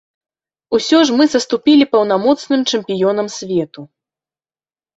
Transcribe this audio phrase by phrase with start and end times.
[0.77, 3.81] Усё ж мы саступілі паўнамоцным чэмпіёнам свету.